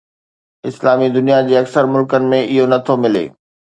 [0.69, 3.27] اسلامي دنيا جي اڪثر ملڪن ۾ اهو نه ٿو ملي.